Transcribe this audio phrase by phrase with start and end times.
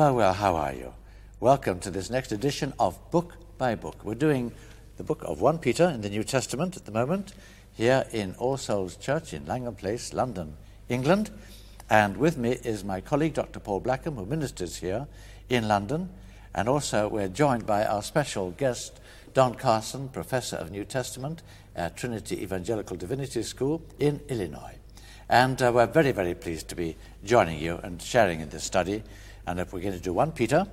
[0.00, 0.94] Well, well, how are you?
[1.40, 4.02] Welcome to this next edition of Book by Book.
[4.02, 4.50] We're doing
[4.96, 7.34] the book of 1 Peter in the New Testament at the moment,
[7.74, 10.56] here in All Souls Church in Langham Place, London,
[10.88, 11.30] England.
[11.90, 13.60] And with me is my colleague, Dr.
[13.60, 15.06] Paul Blackham, who ministers here
[15.50, 16.08] in London.
[16.54, 19.00] And also, we're joined by our special guest,
[19.34, 21.42] Don Carson, Professor of New Testament
[21.76, 24.76] at Trinity Evangelical Divinity School in Illinois.
[25.28, 29.02] And uh, we're very, very pleased to be joining you and sharing in this study
[29.46, 30.66] and if we're going to do 1 Peter,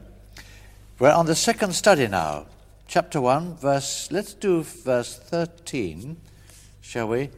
[1.00, 2.48] we're on the second study now.
[2.88, 6.18] Chapter 1, verse, let's do verse 13,
[6.82, 7.30] shall we?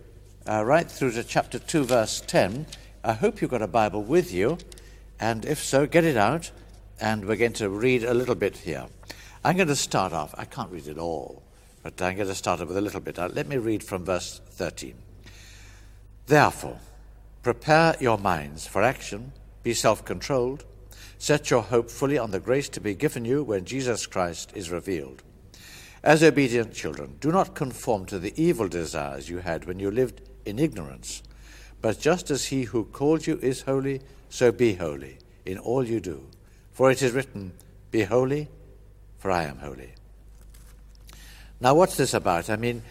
[0.48, 2.68] Uh, right through to chapter 2, verse 10.
[3.04, 4.58] I hope you've got a Bible with you,
[5.20, 6.52] and if so, get it out,
[7.02, 8.86] and we're going to read a little bit here.
[9.44, 11.44] I'm going to start off, I can't read it all,
[11.84, 13.18] but I'm going to start off with a little bit.
[13.18, 14.96] Uh, let me read from verse 13.
[16.28, 16.80] Therefore,
[17.42, 19.32] prepare your minds for action,
[19.64, 20.64] be self controlled
[21.20, 24.72] Set your hope fully on the grace to be given you when Jesus Christ is
[24.72, 25.22] revealed.
[26.02, 30.22] As obedient children, do not conform to the evil desires you had when you lived
[30.46, 31.22] in ignorance,
[31.82, 36.00] but just as he who called you is holy, so be holy in all you
[36.00, 36.26] do.
[36.72, 37.52] For it is written,
[37.92, 38.48] Be holy,
[39.18, 39.92] for I am holy.
[41.60, 42.50] Now, what's this about?
[42.50, 42.82] I mean,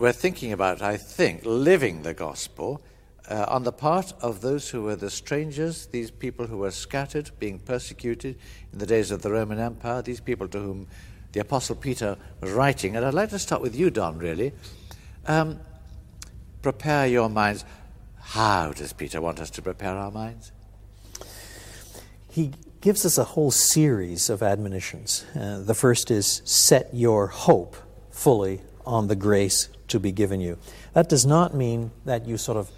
[0.00, 2.82] we're thinking about, I think, living the gospel
[3.30, 7.30] uh, on the part of those who were the strangers, these people who were scattered,
[7.38, 8.36] being persecuted
[8.72, 10.88] in the days of the Roman Empire, these people to whom
[11.32, 12.96] the Apostle Peter was writing.
[12.96, 14.52] And I'd like to start with you, Don, really.
[15.26, 15.60] Um,
[16.60, 17.64] prepare your minds.
[18.18, 20.50] How does Peter want us to prepare our minds?
[22.30, 25.24] He gives us a whole series of admonitions.
[25.36, 27.76] Uh, the first is set your hope
[28.10, 30.58] fully on the grace to be given you.
[30.94, 32.70] That does not mean that you sort of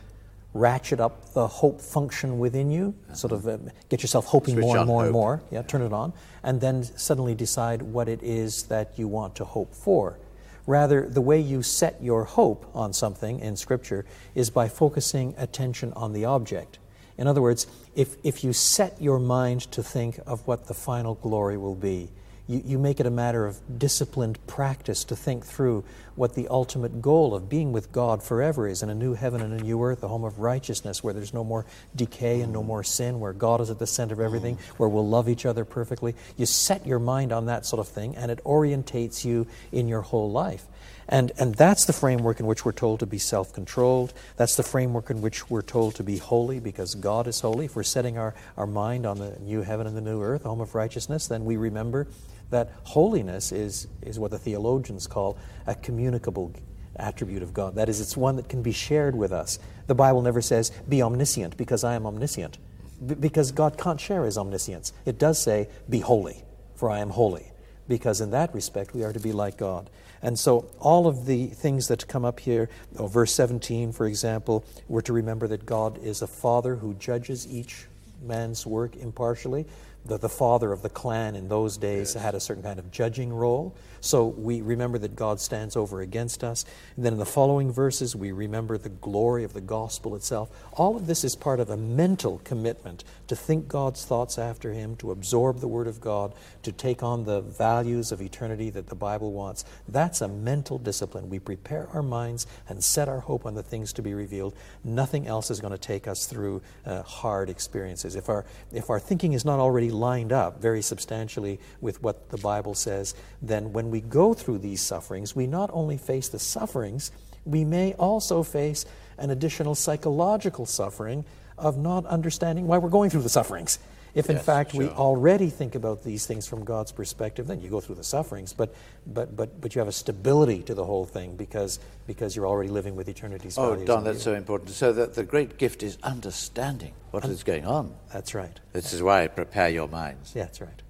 [0.55, 3.59] ratchet up the hope function within you, sort of uh,
[3.89, 5.07] get yourself hoping Switch more and more hope.
[5.07, 9.09] and more, yeah, turn it on, and then suddenly decide what it is that you
[9.09, 10.19] want to hope for.
[10.67, 14.05] Rather, the way you set your hope on something in Scripture
[14.35, 16.79] is by focusing attention on the object.
[17.19, 21.15] In other words, if, if you set your mind to think of what the final
[21.17, 22.11] glory will be,
[22.49, 27.01] you, you make it a matter of disciplined practice to think through what the ultimate
[27.01, 30.03] goal of being with God forever is in a new heaven and a new earth,
[30.03, 31.65] a home of righteousness where there's no more
[31.97, 32.67] decay and no mm.
[32.67, 34.25] more sin, where God is at the center of mm.
[34.25, 36.15] everything, where we'll love each other perfectly.
[36.37, 40.03] You set your mind on that sort of thing, and it orientates you in your
[40.03, 40.67] whole life.
[41.09, 44.13] And, and that's the framework in which we're told to be self controlled.
[44.37, 47.67] That's the framework in which we're told to be holy because God is holy.
[47.67, 50.61] If we're setting our, our mind on the new heaven and the new earth, home
[50.61, 52.07] of righteousness, then we remember
[52.53, 55.37] that holiness is, is what the theologians call
[55.67, 56.55] a communicable
[56.97, 57.75] attribute of God.
[57.75, 59.59] That is, it's one that can be shared with us.
[59.87, 62.59] The Bible never says, be omniscient because I am omniscient,
[63.05, 64.93] B- because God can't share his omniscience.
[65.05, 67.51] It does say, be holy, for I am holy,
[67.89, 69.91] because in that respect we are to be like God.
[70.25, 74.65] And so, all of the things that come up here, oh, verse 17, for example,
[74.87, 77.87] we're to remember that God is a father who judges each
[78.23, 79.67] man's work impartially
[80.05, 82.23] the, the father of the clan in those days yes.
[82.23, 83.75] had a certain kind of judging role.
[84.01, 86.65] So we remember that God stands over against us.
[86.97, 90.51] And then in the following verses, we remember the glory of the gospel itself.
[90.73, 94.97] All of this is part of a mental commitment to think God's thoughts after Him,
[94.97, 98.97] to absorb the Word of God, to take on the values of eternity that the
[98.97, 99.65] Bible wants.
[99.87, 101.31] That's a mental discipline.
[101.31, 104.57] We prepare our minds and set our hope on the things to be revealed.
[104.83, 108.17] Nothing else is going to take us through uh, hard experiences.
[108.17, 112.39] If our, if our thinking is not already lined up very substantially with what the
[112.39, 117.13] Bible says, then when we go through these sufferings, we not only face the sufferings,
[117.45, 118.85] we may also face
[119.19, 121.25] an additional psychological suffering
[121.59, 123.79] of not understanding why we're going through the sufferings.
[124.15, 127.71] If in Yes, fact we already think about these things from God's perspective, then you
[127.71, 128.75] go through the sufferings, but
[129.07, 132.69] but but but you have a stability to the whole thing because because you're already
[132.69, 133.87] living with eternity's Oh, values.
[133.87, 134.33] Don, that's view.
[134.33, 134.71] so important.
[134.71, 137.95] So that the great gift is understanding what is going on.
[138.13, 138.59] That's right.
[138.73, 140.33] This is why I prepare your minds.
[140.35, 140.83] Yeah, that's right.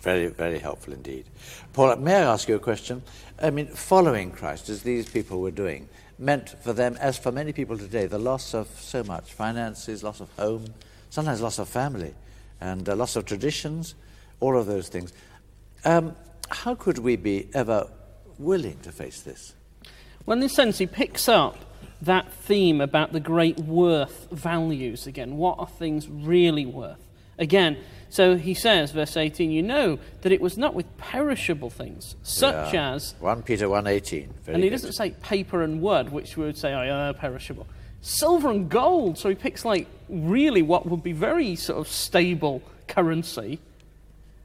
[0.00, 1.26] Very, very helpful indeed.
[1.72, 3.02] Paul, may I ask you a question?
[3.42, 5.88] I mean, following Christ, as these people were doing,
[6.20, 10.20] meant for them, as for many people today, the loss of so much finances, loss
[10.20, 10.66] of home,
[11.10, 12.14] sometimes loss of family,
[12.60, 13.94] and uh, loss of traditions,
[14.40, 15.12] all of those things.
[15.84, 16.14] Um,
[16.50, 17.88] how could we be ever
[18.38, 19.54] willing to face this?
[20.26, 21.56] Well, in this sense, he picks up
[22.02, 25.36] that theme about the great worth values again.
[25.36, 26.98] What are things really worth?
[27.38, 27.78] Again,
[28.10, 32.74] so he says, verse 18, you know that it was not with perishable things, such
[32.74, 32.92] Yeah.
[32.94, 34.28] as, 1 Peter 1.18.
[34.48, 34.70] And he good.
[34.70, 37.66] doesn't say paper and wood, which we would say oh, yeah, perishable.
[38.02, 39.18] Silver and gold.
[39.18, 43.60] So he picks like really what would be very sort of stable currency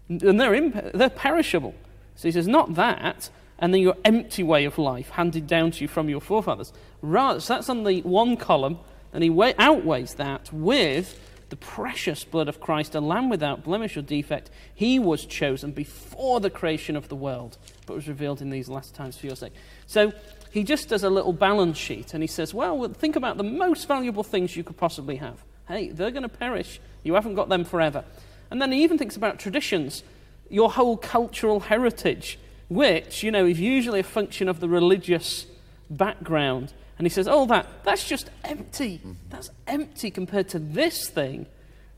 [0.10, 1.74] And they're, imp- they're perishable.
[2.16, 3.30] So he says, not that,
[3.60, 6.72] and then your empty way of life handed down to you from your forefathers.
[7.02, 8.80] Rather, so that's on the one column,
[9.14, 11.20] and he wa- outweighs that with
[11.50, 14.50] the precious blood of Christ, a lamb without blemish or defect.
[14.74, 18.96] He was chosen before the creation of the world, but was revealed in these last
[18.96, 19.54] times for your sake.
[19.86, 20.12] So
[20.56, 23.90] he just does a little balance sheet, and he says, well, think about the most
[23.90, 25.44] valuable things you could possibly have.
[25.68, 26.80] Hey, they're going to perish.
[27.04, 28.06] You haven't got them forever.
[28.50, 30.02] And then he even thinks about traditions,
[30.50, 35.46] your whole cultural heritage, which, you know, is usually a function of the religious
[35.90, 36.72] background.
[36.98, 39.00] And he says, Oh, that, that's just empty.
[39.00, 39.12] Mm-hmm.
[39.30, 41.48] That's empty compared to this thing.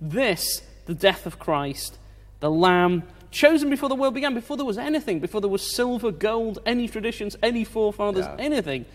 [0.01, 1.99] This, the death of Christ,
[2.39, 6.11] the Lamb, chosen before the world began, before there was anything, before there was silver,
[6.11, 8.35] gold, any traditions, any forefathers, Yeah.
[8.39, 8.85] anything.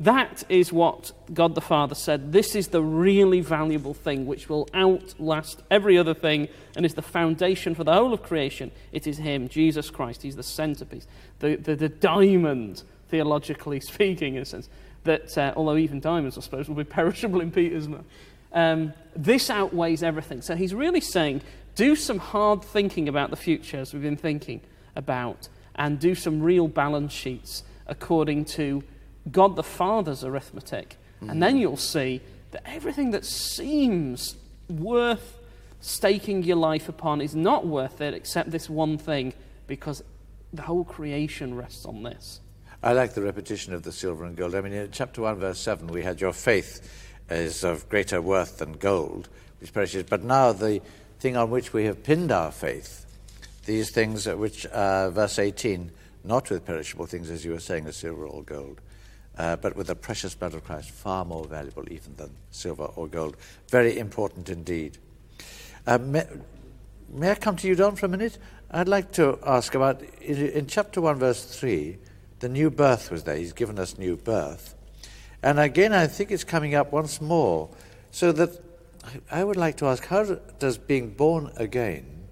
[0.00, 2.32] That is what God the Father said.
[2.32, 7.02] This is the really valuable thing which will outlast every other thing and is the
[7.02, 8.70] foundation for the whole of creation.
[8.92, 10.22] It is Him, Jesus Christ.
[10.22, 11.06] He's the centerpiece,
[11.40, 14.68] the, the, the diamond, theologically speaking, in a sense.
[15.02, 18.04] That, uh, although even diamonds, I suppose, will be perishable in Peter's mouth.
[18.52, 20.42] Um, this outweighs everything.
[20.42, 21.42] So he's really saying
[21.78, 24.60] do some hard thinking about the future, as we've been thinking
[24.96, 28.82] about, and do some real balance sheets according to
[29.30, 30.96] God the Father's arithmetic.
[31.20, 31.60] And then mm.
[31.60, 32.20] you'll see
[32.50, 34.34] that everything that seems
[34.68, 35.38] worth
[35.78, 39.32] staking your life upon is not worth it except this one thing
[39.68, 40.02] because
[40.52, 42.40] the whole creation rests on this.
[42.82, 44.56] I like the repetition of the silver and gold.
[44.56, 48.58] I mean, in chapter 1, verse 7, we had your faith is of greater worth
[48.58, 49.28] than gold,
[49.60, 50.02] which perishes.
[50.02, 50.80] But now the
[51.18, 53.06] thing on which we have pinned our faith,
[53.64, 55.90] these things which, uh, verse 18,
[56.24, 58.80] not with perishable things, as you were saying, as silver or gold,
[59.36, 63.08] uh, but with the precious blood of Christ, far more valuable even than silver or
[63.08, 63.36] gold.
[63.68, 64.98] Very important indeed.
[65.86, 66.24] Uh, may,
[67.08, 68.38] may I come to you, Don, for a minute?
[68.70, 71.98] I'd like to ask about, in chapter 1, verse 3,
[72.40, 73.36] the new birth was there.
[73.36, 74.74] He's given us new birth.
[75.42, 77.70] And again, I think it's coming up once more.
[78.10, 78.67] So that
[79.30, 80.24] I, would like to ask how
[80.58, 82.28] does being born again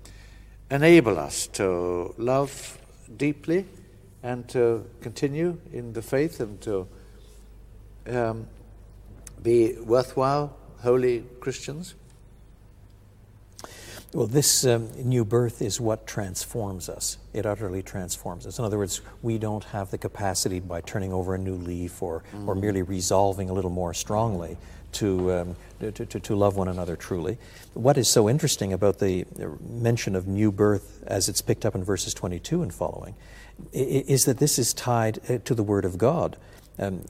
[0.71, 2.79] enable us to love
[3.17, 3.67] deeply
[4.23, 6.89] and to continue in the faith and to
[8.09, 8.47] um,
[9.43, 11.95] be worthwhile, holy Christians?
[14.13, 17.19] Well, this um, new birth is what transforms us.
[17.35, 18.59] It utterly transforms us.
[18.59, 22.23] In other words, we don't have the capacity by turning over a new leaf or,
[22.47, 24.57] or merely resolving a little more strongly
[24.93, 27.39] to, um, to, to, to love one another truly.
[27.75, 29.27] What is so interesting about the
[29.61, 33.15] mention of new birth as it's picked up in verses 22 and following
[33.73, 36.37] is that this is tied uh, to the Word of God.
[36.79, 37.05] Um,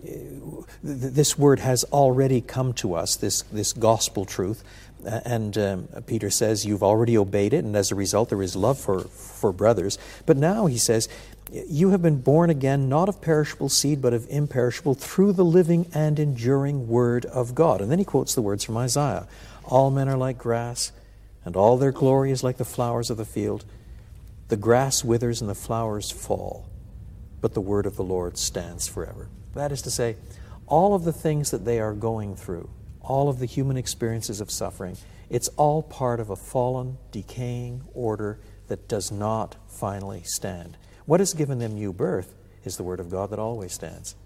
[0.82, 4.62] this word has already come to us, this, this gospel truth,
[5.04, 8.78] and um, Peter says, You've already obeyed it, and as a result, there is love
[8.78, 9.98] for, for brothers.
[10.24, 11.08] But now he says,
[11.52, 15.88] You have been born again, not of perishable seed, but of imperishable, through the living
[15.94, 17.80] and enduring word of God.
[17.80, 19.28] And then he quotes the words from Isaiah
[19.64, 20.92] All men are like grass,
[21.44, 23.64] and all their glory is like the flowers of the field.
[24.48, 26.68] The grass withers and the flowers fall,
[27.40, 29.28] but the word of the Lord stands forever.
[29.54, 30.16] That is to say,
[30.66, 32.68] all of the things that they are going through,
[33.00, 34.96] all of the human experiences of suffering,
[35.30, 38.38] it's all part of a fallen, decaying order
[38.68, 40.76] that does not finally stand.
[41.06, 42.34] What has given them new birth
[42.64, 44.16] is the Word of God that always stands.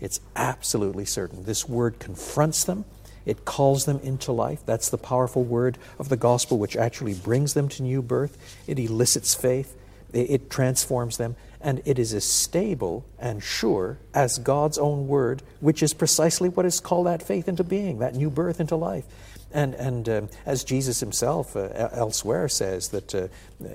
[0.00, 1.44] It's absolutely certain.
[1.44, 2.86] This Word confronts them.
[3.26, 4.64] It calls them into life.
[4.64, 8.38] That's the powerful word of the gospel, which actually brings them to new birth.
[8.66, 9.76] It elicits faith,
[10.12, 15.82] it, transforms them, and it is as stable and sure as God's own word, which
[15.82, 19.04] is precisely what has called that faith into being, that new birth into life.
[19.52, 23.28] And, and um, as Jesus himself uh, elsewhere says, that uh,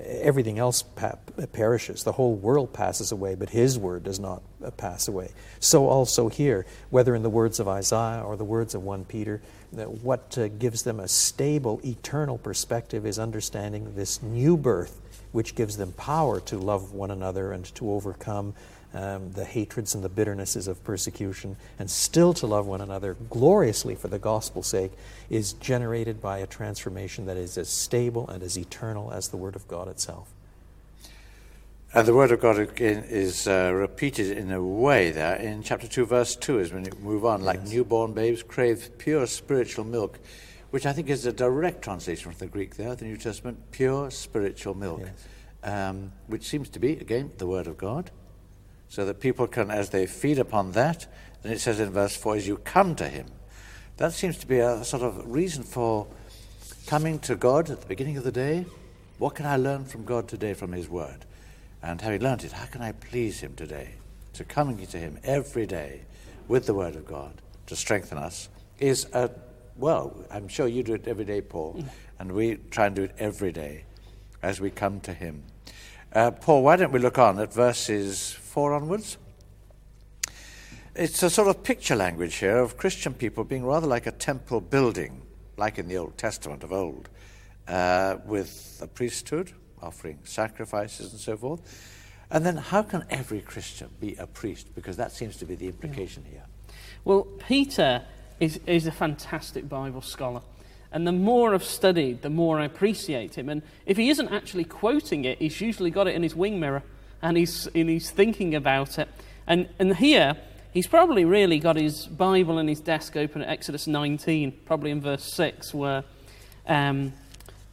[0.06, 1.18] everything else pa-
[1.52, 5.32] perishes, the whole world passes away, but his word does not uh, pass away.
[5.60, 9.42] So also here, whether in the words of Isaiah or the words of 1 Peter,
[9.72, 15.00] what uh, gives them a stable, eternal perspective is understanding this new birth,
[15.32, 18.54] which gives them power to love one another and to overcome
[18.94, 23.94] um, the hatreds and the bitternesses of persecution, and still to love one another gloriously
[23.94, 24.92] for the gospel's sake,
[25.28, 29.54] is generated by a transformation that is as stable and as eternal as the Word
[29.54, 30.28] of God itself.
[31.94, 35.36] And the word of God again is uh, repeated in a way there.
[35.36, 39.26] In chapter 2, verse 2, is when you move on, like newborn babes crave pure
[39.26, 40.18] spiritual milk,
[40.76, 44.10] which I think is a direct translation from the Greek there, the New Testament, pure
[44.10, 45.08] spiritual milk,
[45.64, 48.10] um, which seems to be, again, the word of God.
[48.90, 51.06] So that people can, as they feed upon that,
[51.42, 53.24] then it says in verse 4, as you come to him.
[53.96, 56.08] That seems to be a sort of reason for
[56.86, 58.66] coming to God at the beginning of the day,
[59.16, 61.24] What can I learn from God today from His Word?
[61.82, 63.94] And having learned it, how can I please Him today?
[64.34, 66.02] So coming to Him every day
[66.48, 69.30] with the Word of God to strengthen us is a,
[69.78, 71.84] well, I'm sure you do it every day, Paul,
[72.18, 73.84] and we try and do it every day
[74.42, 75.42] as we come to Him.
[76.12, 79.18] Uh, Paul, why don't we look on at verses 4 onwards?
[80.94, 84.62] It's a sort of picture language here of Christian people being rather like a temple
[84.62, 85.20] building,
[85.58, 87.10] like in the Old Testament of old,
[87.68, 89.52] uh, with a priesthood
[89.82, 91.60] offering sacrifices and so forth.
[92.30, 94.74] And then, how can every Christian be a priest?
[94.74, 96.44] Because that seems to be the implication here.
[97.04, 98.02] Well, Peter
[98.40, 100.42] is, is a fantastic Bible scholar.
[100.92, 103.48] And the more I've studied, the more I appreciate him.
[103.48, 106.82] And if he isn't actually quoting it, he's usually got it in his wing mirror
[107.22, 109.08] and he's, and he's thinking about it.
[109.46, 110.36] And, and here,
[110.72, 115.00] he's probably really got his Bible and his desk open at Exodus 19, probably in
[115.00, 116.04] verse 6, where
[116.66, 117.12] um,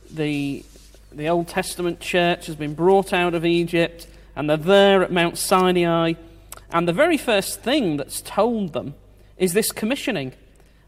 [0.10, 0.66] the,
[1.12, 5.38] the Old Testament church has been brought out of Egypt and they're there at Mount
[5.38, 6.14] Sinai.
[6.72, 8.96] And the very first thing that's told them
[9.38, 10.34] is this commissioning.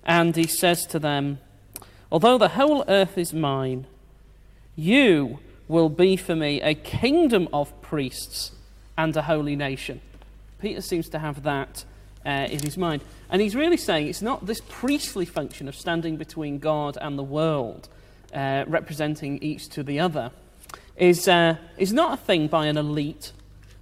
[0.05, 1.39] And he says to them,
[2.11, 3.87] Although the whole earth is mine,
[4.75, 8.51] you will be for me a kingdom of priests
[8.97, 10.01] and a holy nation.
[10.61, 11.83] Peter seems to have that
[12.25, 13.03] uh, in his mind.
[13.29, 17.23] And he's really saying it's not this priestly function of standing between God and the
[17.23, 17.89] world,
[18.33, 20.31] uh, representing each to the other,
[20.95, 23.31] is, uh, is not a thing by an elite,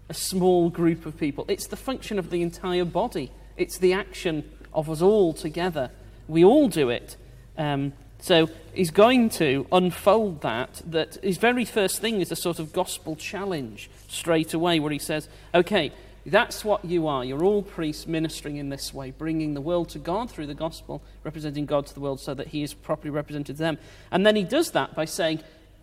[0.10, 1.46] a small group of people.
[1.48, 5.92] It's the function of the entire body, it's the action of us all together.
[6.28, 7.18] We all do it.
[7.58, 12.60] Um, so he's going to unfold that, that his very first thing is a sort
[12.60, 15.92] of gospel challenge straight away, where he says, okay,
[16.26, 17.26] that's what you are.
[17.26, 21.02] You're all priests ministering in this way, bringing the world to God through the gospel,
[21.24, 23.78] representing God to the world so that he is properly represented to them.
[24.10, 25.42] And then he does that by saying,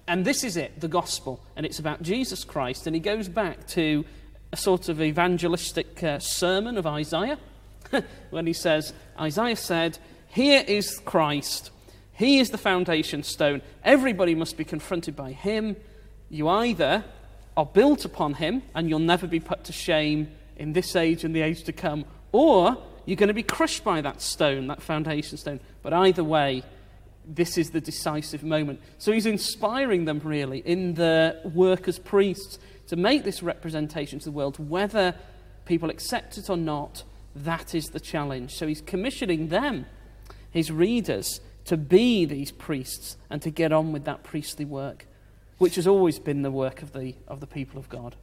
[0.09, 2.87] and this is it, the gospel, and it's about Jesus Christ.
[2.87, 4.05] And he goes back to
[4.51, 7.39] a sort of evangelistic uh, sermon of Isaiah
[8.31, 9.99] when he says, Isaiah said,
[10.31, 11.71] Here is Christ
[12.21, 13.63] he is the foundation stone.
[13.83, 15.75] Everybody must be confronted by him.
[16.29, 17.03] You either
[17.57, 21.35] are built upon him and you'll never be put to shame in this age and
[21.35, 25.39] the age to come, or you're going to be crushed by that stone, that foundation
[25.39, 25.61] stone.
[25.83, 26.63] But either way,
[27.25, 28.83] this is the decisive moment.
[28.99, 32.59] So he's inspiring them really in the work as priests
[32.89, 35.15] to make this representation to the world, whether
[35.65, 37.03] people accept it or not.
[37.35, 38.57] That is the challenge.
[38.57, 39.87] So he's commissioning them,
[40.51, 45.07] his readers, to be these priests and to get on with that priestly work,
[45.59, 48.17] which has always been the work of the, of the people of God.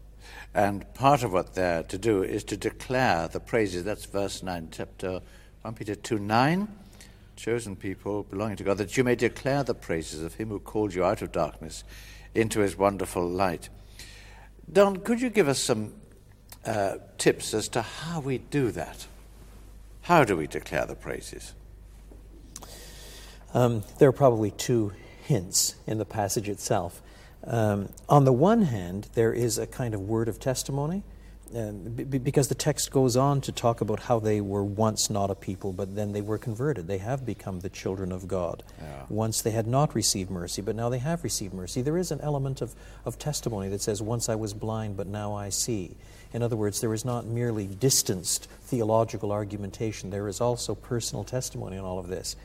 [0.54, 3.84] And part of what they're to do is to declare the praises.
[3.84, 5.22] That's verse 9, chapter
[5.62, 6.68] 1 Peter 2 9.
[7.36, 10.94] Chosen people belonging to God, that you may declare the praises of him who called
[10.94, 11.84] you out of darkness
[12.34, 13.70] into his wonderful light.
[14.72, 15.94] Don, could you give us some
[16.66, 19.06] uh, tips as to how we do that?
[20.02, 21.54] How do we declare the praises?
[23.54, 27.02] Um, there are probably two hints in the passage itself.
[27.44, 31.04] Um, on the one hand, there is a kind of word of testimony,
[31.56, 35.30] um, b- because the text goes on to talk about how they were once not
[35.30, 36.88] a people, but then they were converted.
[36.88, 38.64] They have become the children of God.
[38.82, 39.04] Yeah.
[39.08, 41.82] Once they had not received mercy, but now they have received mercy.
[41.82, 42.76] There is an element of,
[43.06, 45.96] of testimony that says, Once I was blind, but now I see.
[46.34, 51.78] In other words, there is not merely distanced theological argumentation, there is also personal testimony
[51.78, 52.36] in all of this.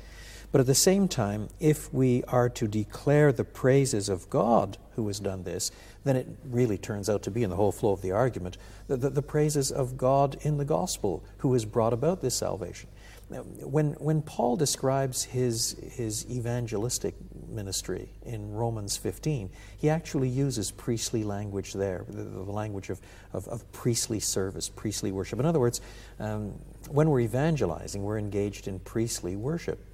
[0.52, 5.06] But at the same time, if we are to declare the praises of God who
[5.06, 5.70] has done this,
[6.04, 8.98] then it really turns out to be, in the whole flow of the argument, the,
[8.98, 12.90] the, the praises of God in the gospel who has brought about this salvation.
[13.32, 17.14] When, when Paul describes his, his evangelistic
[17.48, 23.00] ministry in Romans 15, he actually uses priestly language there, the, the language of,
[23.32, 25.38] of, of, priestly service, priestly worship.
[25.38, 25.80] In other words,
[26.18, 26.52] um,
[26.88, 29.84] when we're evangelizing, we're engaged in priestly worship.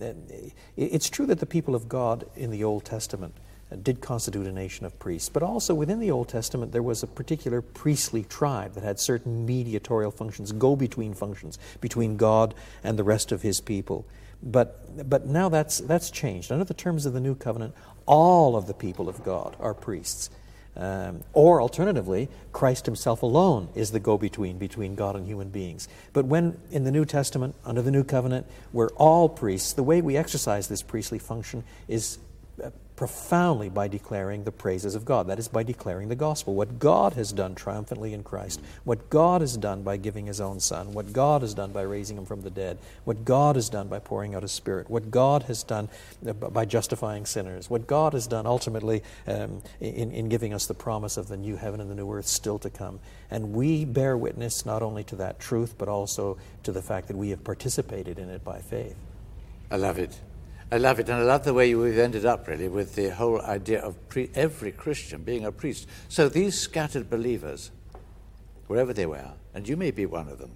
[0.00, 0.52] Mm.
[0.76, 3.34] It's true that the people of God in the Old Testament
[3.82, 5.28] did constitute a nation of priests.
[5.28, 9.46] But also within the Old Testament, there was a particular priestly tribe that had certain
[9.46, 14.06] mediatorial functions, go between functions between God and the rest of his people.
[14.42, 16.52] But, but now that's, that's changed.
[16.52, 17.74] Under the terms of the new covenant,
[18.06, 20.30] all of the people of God are priests.
[20.76, 25.86] Um, or alternatively, Christ himself alone is the go between between God and human beings.
[26.12, 30.00] But when in the New Testament, under the new covenant, we're all priests, the way
[30.00, 32.18] we exercise this priestly function is
[32.96, 35.26] profoundly by declaring the praises of God.
[35.26, 36.54] That is, by declaring the gospel.
[36.54, 40.60] What God has done triumphantly in Christ, what God has done by giving his own
[40.60, 43.88] Son, what God has done by raising him from the dead, what God has done
[43.88, 45.88] by pouring out his Spirit, what God has done
[46.26, 50.74] uh, by justifying sinners, what God has done ultimately um, in, in giving us the
[50.74, 53.00] promise of the new heaven and the new earth still to come.
[53.30, 57.16] And we bear witness not only to that truth, but also to the fact that
[57.16, 58.96] we have participated in it by faith.
[59.70, 60.20] I love it.
[60.74, 63.40] I love it, and I love the way you've ended up really with the whole
[63.40, 65.88] idea of pre- every Christian being a priest.
[66.08, 67.70] So these scattered believers,
[68.66, 70.50] wherever they were, and you may be one of them,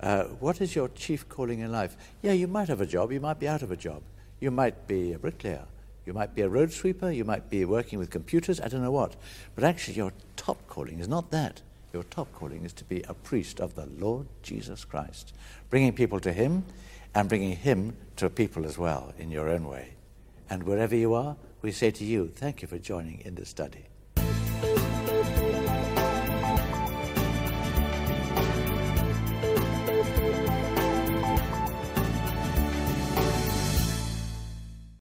[0.00, 1.96] uh, what is your chief calling in life?
[2.22, 4.02] Yeah, you might have a job, you might be out of a job,
[4.40, 5.66] you might be a bricklayer,
[6.06, 8.90] you might be a road sweeper, you might be working with computers, I don't know
[8.90, 9.14] what.
[9.54, 11.62] But actually, your top calling is not that.
[11.92, 15.32] Your top calling is to be a priest of the Lord Jesus Christ,
[15.70, 16.64] bringing people to Him
[17.16, 19.94] and bringing Him to a people as well in your own way.
[20.50, 23.86] And wherever you are, we say to you, thank you for joining in this study.